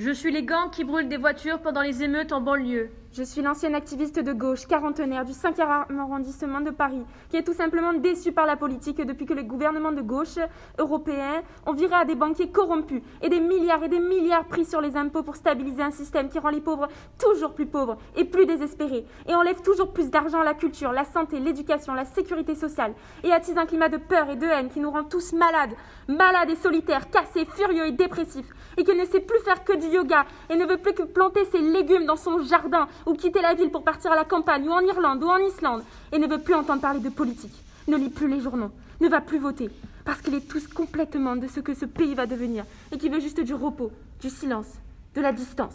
Je 0.00 0.12
suis 0.12 0.30
les 0.30 0.44
gangs 0.44 0.70
qui 0.70 0.84
brûlent 0.84 1.08
des 1.08 1.16
voitures 1.16 1.58
pendant 1.58 1.82
les 1.82 2.04
émeutes 2.04 2.30
en 2.30 2.40
banlieue. 2.40 2.88
Je 3.18 3.24
suis 3.24 3.42
l'ancienne 3.42 3.74
activiste 3.74 4.20
de 4.20 4.32
gauche, 4.32 4.68
quarantenaire 4.68 5.24
du 5.24 5.32
5e 5.32 5.98
arrondissement 5.98 6.60
de 6.60 6.70
Paris, 6.70 7.02
qui 7.28 7.36
est 7.36 7.42
tout 7.42 7.52
simplement 7.52 7.92
déçue 7.92 8.30
par 8.30 8.46
la 8.46 8.54
politique 8.54 9.04
depuis 9.04 9.26
que 9.26 9.34
les 9.34 9.42
gouvernements 9.42 9.90
de 9.90 10.02
gauche 10.02 10.38
européens 10.78 11.42
ont 11.66 11.72
viré 11.72 11.96
à 11.96 12.04
des 12.04 12.14
banquiers 12.14 12.52
corrompus 12.52 13.02
et 13.20 13.28
des 13.28 13.40
milliards 13.40 13.82
et 13.82 13.88
des 13.88 13.98
milliards 13.98 14.44
pris 14.44 14.64
sur 14.64 14.80
les 14.80 14.96
impôts 14.96 15.24
pour 15.24 15.34
stabiliser 15.34 15.82
un 15.82 15.90
système 15.90 16.28
qui 16.28 16.38
rend 16.38 16.50
les 16.50 16.60
pauvres 16.60 16.86
toujours 17.18 17.54
plus 17.54 17.66
pauvres 17.66 17.98
et 18.14 18.24
plus 18.24 18.46
désespérés 18.46 19.04
et 19.26 19.34
enlève 19.34 19.62
toujours 19.62 19.92
plus 19.92 20.10
d'argent 20.10 20.42
à 20.42 20.44
la 20.44 20.54
culture, 20.54 20.92
la 20.92 21.04
santé, 21.04 21.40
l'éducation, 21.40 21.94
la 21.94 22.04
sécurité 22.04 22.54
sociale 22.54 22.94
et 23.24 23.32
attise 23.32 23.58
un 23.58 23.66
climat 23.66 23.88
de 23.88 23.96
peur 23.96 24.30
et 24.30 24.36
de 24.36 24.46
haine 24.46 24.68
qui 24.68 24.78
nous 24.78 24.92
rend 24.92 25.02
tous 25.02 25.32
malades, 25.32 25.74
malades 26.06 26.50
et 26.50 26.56
solitaires, 26.56 27.10
cassés, 27.10 27.46
furieux 27.46 27.86
et 27.86 27.92
dépressifs 27.92 28.54
et 28.76 28.84
qui 28.84 28.94
ne 28.94 29.04
sait 29.06 29.18
plus 29.18 29.40
faire 29.40 29.64
que 29.64 29.76
du 29.76 29.88
yoga 29.88 30.24
et 30.50 30.54
ne 30.54 30.64
veut 30.64 30.78
plus 30.78 30.94
que 30.94 31.02
planter 31.02 31.44
ses 31.46 31.58
légumes 31.58 32.06
dans 32.06 32.14
son 32.14 32.38
jardin 32.44 32.86
ou 33.08 33.14
quitter 33.14 33.40
la 33.40 33.54
ville 33.54 33.70
pour 33.70 33.82
partir 33.82 34.12
à 34.12 34.16
la 34.16 34.24
campagne 34.24 34.68
ou 34.68 34.72
en 34.72 34.80
Irlande 34.80 35.22
ou 35.22 35.28
en 35.28 35.38
Islande 35.38 35.82
et 36.12 36.18
ne 36.18 36.26
veut 36.26 36.38
plus 36.38 36.54
entendre 36.54 36.82
parler 36.82 37.00
de 37.00 37.08
politique, 37.08 37.54
ne 37.88 37.96
lit 37.96 38.10
plus 38.10 38.28
les 38.28 38.40
journaux, 38.40 38.70
ne 39.00 39.08
va 39.08 39.20
plus 39.20 39.38
voter 39.38 39.70
parce 40.04 40.20
qu'il 40.20 40.34
est 40.34 40.46
tous 40.46 40.68
complètement 40.68 41.34
de 41.36 41.46
ce 41.48 41.60
que 41.60 41.74
ce 41.74 41.86
pays 41.86 42.14
va 42.14 42.26
devenir 42.26 42.64
et 42.92 42.98
qui 42.98 43.08
veut 43.08 43.20
juste 43.20 43.40
du 43.40 43.54
repos, 43.54 43.90
du 44.20 44.28
silence, 44.28 44.68
de 45.14 45.20
la 45.20 45.32
distance. 45.32 45.74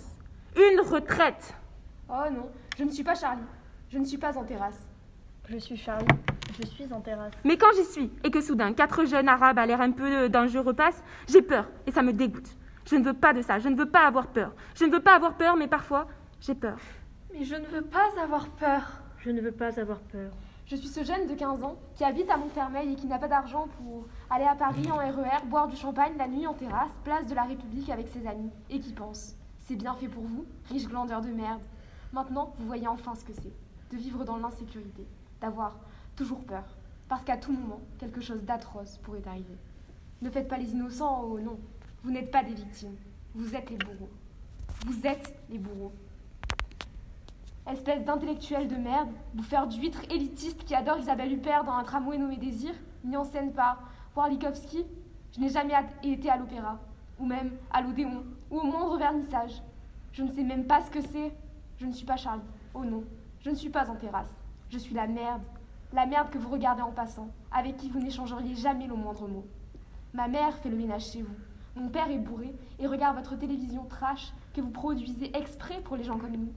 Une 0.55 0.79
retraite 0.81 1.55
Oh 2.07 2.29
non, 2.31 2.49
je 2.77 2.83
ne 2.83 2.91
suis 2.91 3.03
pas 3.03 3.15
Charlie. 3.15 3.41
Je 3.89 3.97
ne 3.97 4.05
suis 4.05 4.17
pas 4.17 4.37
en 4.37 4.43
terrasse. 4.43 4.87
Je 5.49 5.57
suis 5.57 5.77
Charlie. 5.77 6.05
Je 6.59 6.67
suis 6.67 6.91
en 6.93 7.01
terrasse. 7.01 7.33
Mais 7.43 7.57
quand 7.57 7.71
j'y 7.75 7.85
suis 7.85 8.11
et 8.23 8.29
que 8.29 8.41
soudain 8.41 8.73
quatre 8.73 9.05
jeunes 9.05 9.27
arabes 9.27 9.57
à 9.57 9.65
l'air 9.65 9.81
un 9.81 9.91
peu 9.91 10.29
dangereux 10.29 10.61
repassent, 10.61 11.03
j'ai 11.27 11.41
peur 11.41 11.67
et 11.87 11.91
ça 11.91 12.03
me 12.03 12.13
dégoûte. 12.13 12.49
Je 12.85 12.95
ne 12.95 13.03
veux 13.03 13.13
pas 13.13 13.33
de 13.33 13.41
ça, 13.41 13.57
je 13.57 13.69
ne 13.69 13.75
veux 13.75 13.89
pas 13.89 14.05
avoir 14.05 14.27
peur. 14.27 14.51
Je 14.75 14.85
ne 14.85 14.91
veux 14.91 14.99
pas 14.99 15.15
avoir 15.15 15.33
peur, 15.33 15.55
mais 15.57 15.67
parfois, 15.67 16.07
j'ai 16.41 16.53
peur. 16.53 16.77
Mais 17.33 17.45
je 17.45 17.55
ne 17.55 17.65
veux 17.65 17.81
pas 17.81 18.09
avoir 18.21 18.47
peur. 18.49 19.01
Je 19.17 19.31
ne 19.31 19.41
veux 19.41 19.51
pas 19.51 19.79
avoir 19.79 19.99
peur. 20.01 20.31
Je 20.67 20.75
suis 20.75 20.87
ce 20.87 21.03
jeune 21.03 21.27
de 21.27 21.33
15 21.33 21.63
ans 21.63 21.77
qui 21.95 22.03
habite 22.03 22.29
à 22.29 22.37
Montfermeil 22.37 22.93
et 22.93 22.95
qui 22.95 23.07
n'a 23.07 23.17
pas 23.17 23.27
d'argent 23.27 23.67
pour 23.77 24.05
aller 24.29 24.45
à 24.45 24.55
Paris 24.55 24.89
en 24.91 24.97
RER, 24.97 25.45
boire 25.47 25.67
du 25.67 25.75
champagne 25.75 26.13
la 26.17 26.27
nuit 26.27 26.45
en 26.45 26.53
terrasse, 26.53 26.91
place 27.03 27.25
de 27.25 27.33
la 27.33 27.43
République 27.43 27.89
avec 27.89 28.07
ses 28.09 28.27
amis, 28.27 28.51
et 28.69 28.79
qui 28.79 28.93
pense 28.93 29.35
C'est 29.59 29.75
bien 29.75 29.95
fait 29.95 30.07
pour 30.07 30.23
vous, 30.23 30.45
riche 30.69 30.87
glandeur 30.87 31.21
de 31.21 31.29
merde. 31.29 31.61
Maintenant, 32.13 32.53
vous 32.59 32.67
voyez 32.67 32.87
enfin 32.87 33.15
ce 33.15 33.25
que 33.25 33.33
c'est 33.33 33.53
de 33.91 33.97
vivre 33.97 34.23
dans 34.23 34.37
l'insécurité, 34.37 35.05
d'avoir 35.41 35.79
toujours 36.15 36.43
peur, 36.45 36.63
parce 37.09 37.23
qu'à 37.23 37.37
tout 37.37 37.51
moment, 37.51 37.81
quelque 37.97 38.21
chose 38.21 38.43
d'atroce 38.43 38.99
pourrait 38.99 39.27
arriver. 39.27 39.57
Ne 40.21 40.29
faites 40.29 40.47
pas 40.47 40.57
les 40.57 40.71
innocents, 40.71 41.23
oh 41.25 41.39
non, 41.39 41.59
vous 42.03 42.11
n'êtes 42.11 42.31
pas 42.31 42.43
des 42.43 42.53
victimes, 42.53 42.95
vous 43.33 43.55
êtes 43.55 43.69
les 43.69 43.77
bourreaux. 43.77 44.11
Vous 44.85 45.05
êtes 45.05 45.35
les 45.49 45.57
bourreaux. 45.57 45.93
Espèce 47.65 48.03
d'intellectuel 48.03 48.67
de 48.67 48.75
merde, 48.75 49.09
bouffeur 49.33 49.67
d'huîtres 49.67 50.03
élitiste 50.11 50.65
qui 50.65 50.75
adore 50.75 50.99
Isabelle 50.99 51.31
Huppert 51.31 51.63
dans 51.63 51.71
un 51.71 51.83
tramway 51.83 52.17
nommé 52.17 52.35
Désir, 52.35 52.73
mis 53.05 53.15
en 53.15 53.23
scène 53.23 53.53
par 53.53 53.81
Warlikowski, 54.17 54.85
je 55.33 55.39
n'ai 55.39 55.49
jamais 55.49 55.73
été 56.03 56.29
à 56.29 56.37
l'opéra, 56.37 56.77
ou 57.19 57.25
même 57.25 57.51
à 57.71 57.81
l'Odéon, 57.81 58.25
ou 58.51 58.59
au 58.59 58.63
moindre 58.63 58.97
vernissage. 58.97 59.63
Je 60.11 60.23
ne 60.23 60.31
sais 60.31 60.43
même 60.43 60.65
pas 60.65 60.81
ce 60.81 60.91
que 60.91 61.01
c'est. 61.01 61.33
Je 61.77 61.85
ne 61.85 61.93
suis 61.93 62.05
pas 62.05 62.17
Charlie. 62.17 62.41
Oh 62.73 62.83
non, 62.83 63.03
je 63.39 63.49
ne 63.49 63.55
suis 63.55 63.69
pas 63.69 63.89
en 63.89 63.95
terrasse. 63.95 64.41
Je 64.69 64.77
suis 64.77 64.93
la 64.93 65.07
merde. 65.07 65.41
La 65.93 66.05
merde 66.05 66.29
que 66.31 66.37
vous 66.37 66.49
regardez 66.49 66.81
en 66.81 66.91
passant, 66.91 67.29
avec 67.51 67.77
qui 67.77 67.89
vous 67.89 67.99
n'échangeriez 67.99 68.55
jamais 68.55 68.87
le 68.87 68.95
moindre 68.95 69.27
mot. 69.27 69.45
Ma 70.13 70.27
mère 70.27 70.57
fait 70.57 70.69
le 70.69 70.75
ménage 70.75 71.11
chez 71.11 71.21
vous. 71.21 71.35
Mon 71.75 71.87
père 71.87 72.11
est 72.11 72.19
bourré 72.19 72.53
et 72.77 72.87
regarde 72.87 73.15
votre 73.15 73.35
télévision 73.37 73.85
trash 73.85 74.33
que 74.53 74.61
vous 74.61 74.69
produisez 74.69 75.35
exprès 75.35 75.81
pour 75.81 75.95
les 75.95 76.03
gens 76.03 76.17
comme 76.17 76.35
nous. 76.35 76.53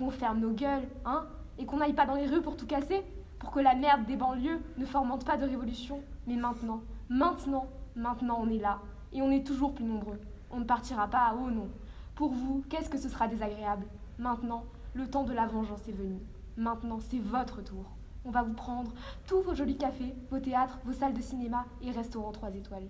Qu'on 0.00 0.10
ferme 0.10 0.40
nos 0.40 0.52
gueules, 0.52 0.88
hein 1.04 1.26
Et 1.58 1.66
qu'on 1.66 1.76
n'aille 1.76 1.92
pas 1.92 2.06
dans 2.06 2.14
les 2.14 2.26
rues 2.26 2.40
pour 2.40 2.56
tout 2.56 2.66
casser 2.66 3.02
Pour 3.38 3.50
que 3.50 3.60
la 3.60 3.74
merde 3.74 4.06
des 4.06 4.16
banlieues 4.16 4.62
ne 4.78 4.86
fomente 4.86 5.26
pas 5.26 5.36
de 5.36 5.44
révolution 5.44 6.00
Mais 6.26 6.36
maintenant, 6.36 6.80
maintenant, 7.10 7.66
maintenant 7.94 8.38
on 8.40 8.48
est 8.48 8.58
là. 8.58 8.78
Et 9.12 9.20
on 9.20 9.30
est 9.30 9.46
toujours 9.46 9.74
plus 9.74 9.84
nombreux. 9.84 10.18
On 10.50 10.60
ne 10.60 10.64
partira 10.64 11.06
pas 11.06 11.26
à 11.26 11.34
haut, 11.34 11.50
non. 11.50 11.68
Pour 12.14 12.32
vous, 12.32 12.64
qu'est-ce 12.70 12.88
que 12.88 12.96
ce 12.96 13.10
sera 13.10 13.28
désagréable? 13.28 13.84
Maintenant, 14.18 14.64
le 14.94 15.06
temps 15.06 15.24
de 15.24 15.34
la 15.34 15.46
vengeance 15.46 15.86
est 15.86 15.92
venu. 15.92 16.18
Maintenant, 16.56 17.00
c'est 17.00 17.18
votre 17.18 17.62
tour. 17.62 17.84
On 18.24 18.30
va 18.30 18.42
vous 18.42 18.54
prendre 18.54 18.94
tous 19.26 19.42
vos 19.42 19.54
jolis 19.54 19.76
cafés, 19.76 20.14
vos 20.30 20.40
théâtres, 20.40 20.78
vos 20.86 20.94
salles 20.94 21.12
de 21.12 21.20
cinéma 21.20 21.66
et 21.82 21.90
restaurants 21.90 22.32
3 22.32 22.54
étoiles. 22.54 22.88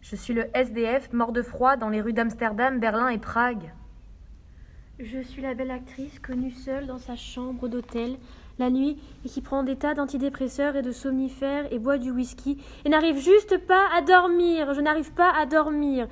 Je 0.00 0.16
suis 0.16 0.32
le 0.32 0.48
SDF 0.56 1.12
mort 1.12 1.32
de 1.32 1.42
froid 1.42 1.76
dans 1.76 1.90
les 1.90 2.00
rues 2.00 2.14
d'Amsterdam, 2.14 2.80
Berlin 2.80 3.08
et 3.08 3.18
Prague. 3.18 3.74
Je 4.98 5.20
suis 5.20 5.42
la 5.42 5.52
belle 5.52 5.72
actrice 5.72 6.18
connue 6.20 6.50
seule 6.50 6.86
dans 6.86 6.96
sa 6.96 7.16
chambre 7.16 7.68
d'hôtel 7.68 8.16
la 8.58 8.70
nuit 8.70 8.96
et 9.26 9.28
qui 9.28 9.42
prend 9.42 9.62
des 9.62 9.76
tas 9.76 9.92
d'antidépresseurs 9.92 10.74
et 10.74 10.80
de 10.80 10.90
somnifères 10.90 11.70
et 11.70 11.78
boit 11.78 11.98
du 11.98 12.10
whisky 12.10 12.56
et 12.86 12.88
n'arrive 12.88 13.18
juste 13.18 13.58
pas 13.66 13.88
à 13.94 14.00
dormir. 14.00 14.72
Je 14.72 14.80
n'arrive 14.80 15.12
pas 15.12 15.30
à 15.38 15.44
dormir. 15.44 16.08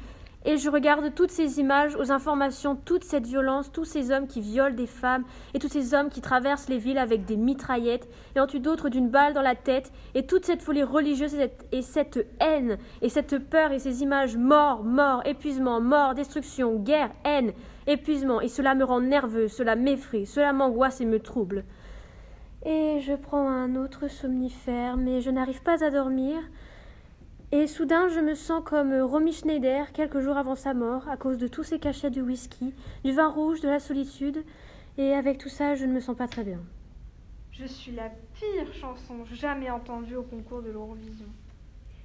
Et 0.46 0.58
je 0.58 0.68
regarde 0.68 1.14
toutes 1.14 1.30
ces 1.30 1.58
images, 1.58 1.96
aux 1.96 2.12
informations, 2.12 2.76
toute 2.76 3.04
cette 3.04 3.26
violence, 3.26 3.72
tous 3.72 3.86
ces 3.86 4.10
hommes 4.10 4.26
qui 4.26 4.42
violent 4.42 4.74
des 4.74 4.86
femmes, 4.86 5.24
et 5.54 5.58
tous 5.58 5.68
ces 5.68 5.94
hommes 5.94 6.10
qui 6.10 6.20
traversent 6.20 6.68
les 6.68 6.76
villes 6.76 6.98
avec 6.98 7.24
des 7.24 7.36
mitraillettes, 7.36 8.06
et 8.36 8.40
en 8.40 8.46
tuent 8.46 8.60
d'autres 8.60 8.90
d'une 8.90 9.08
balle 9.08 9.32
dans 9.32 9.40
la 9.40 9.54
tête, 9.54 9.90
et 10.14 10.26
toute 10.26 10.44
cette 10.44 10.60
folie 10.60 10.82
religieuse 10.82 11.34
et 11.34 11.38
cette, 11.38 11.66
et 11.72 11.82
cette 11.82 12.26
haine, 12.40 12.76
et 13.00 13.08
cette 13.08 13.38
peur, 13.38 13.72
et 13.72 13.78
ces 13.78 14.02
images 14.02 14.36
mort, 14.36 14.84
mort, 14.84 15.22
épuisement, 15.24 15.80
mort, 15.80 16.14
destruction, 16.14 16.76
guerre, 16.76 17.10
haine, 17.24 17.52
épuisement, 17.86 18.42
et 18.42 18.48
cela 18.48 18.74
me 18.74 18.84
rend 18.84 19.00
nerveux, 19.00 19.48
cela 19.48 19.76
m'effraie, 19.76 20.26
cela 20.26 20.52
m'angoisse 20.52 21.00
et 21.00 21.06
me 21.06 21.20
trouble. 21.20 21.64
Et 22.66 23.00
je 23.00 23.14
prends 23.14 23.48
un 23.48 23.76
autre 23.76 24.08
somnifère, 24.08 24.98
mais 24.98 25.20
je 25.20 25.30
n'arrive 25.30 25.62
pas 25.62 25.84
à 25.84 25.90
dormir. 25.90 26.38
Et 27.54 27.68
soudain, 27.68 28.08
je 28.08 28.18
me 28.18 28.34
sens 28.34 28.64
comme 28.64 28.92
Romy 28.92 29.32
Schneider 29.32 29.92
quelques 29.92 30.18
jours 30.18 30.36
avant 30.36 30.56
sa 30.56 30.74
mort, 30.74 31.08
à 31.08 31.16
cause 31.16 31.38
de 31.38 31.46
tous 31.46 31.62
ces 31.62 31.78
cachets 31.78 32.10
de 32.10 32.20
whisky, 32.20 32.74
du 33.04 33.12
vin 33.12 33.28
rouge, 33.28 33.60
de 33.60 33.68
la 33.68 33.78
solitude. 33.78 34.42
Et 34.98 35.12
avec 35.12 35.38
tout 35.38 35.48
ça, 35.48 35.76
je 35.76 35.84
ne 35.84 35.92
me 35.92 36.00
sens 36.00 36.16
pas 36.16 36.26
très 36.26 36.42
bien. 36.42 36.58
Je 37.52 37.64
suis 37.64 37.92
la 37.92 38.10
pire 38.40 38.74
chanson 38.74 39.24
jamais 39.32 39.70
entendue 39.70 40.16
au 40.16 40.24
concours 40.24 40.62
de 40.62 40.72
l'Eurovision. 40.72 41.26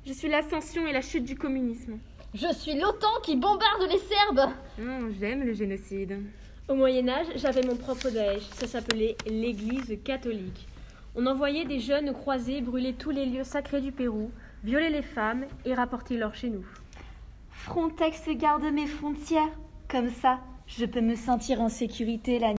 Je 0.05 0.13
suis 0.13 0.29
l'ascension 0.29 0.85
et 0.85 0.93
la 0.93 1.01
chute 1.01 1.25
du 1.25 1.35
communisme. 1.35 1.97
Je 2.35 2.53
suis 2.53 2.79
l'OTAN 2.79 3.19
qui 3.23 3.35
bombarde 3.35 3.88
les 3.89 3.97
Serbes. 3.97 4.51
Mmh, 4.77 5.13
J'aime 5.19 5.43
le 5.45 5.53
génocide. 5.53 6.19
Au 6.67 6.75
Moyen 6.75 7.09
Âge, 7.09 7.25
j'avais 7.38 7.63
mon 7.63 7.75
propre 7.75 8.11
Daesh. 8.11 8.43
Ça 8.51 8.67
s'appelait 8.67 9.17
l'Église 9.25 9.97
catholique. 10.03 10.67
On 11.15 11.25
envoyait 11.25 11.65
des 11.65 11.79
jeunes 11.79 12.13
croisés 12.13 12.61
brûler 12.61 12.93
tous 12.93 13.09
les 13.09 13.25
lieux 13.25 13.43
sacrés 13.43 13.81
du 13.81 13.91
Pérou, 13.91 14.29
violer 14.63 14.89
les 14.89 15.01
femmes 15.01 15.45
et 15.65 15.73
rapporter 15.73 16.17
l'or 16.17 16.35
chez 16.35 16.49
nous. 16.49 16.65
Frontex 17.51 18.29
garde 18.29 18.63
mes 18.71 18.87
frontières. 18.87 19.51
Comme 19.89 20.09
ça, 20.09 20.39
je 20.67 20.85
peux 20.85 21.01
me 21.01 21.15
sentir 21.15 21.59
en 21.61 21.67
sécurité 21.67 22.39
la 22.39 22.47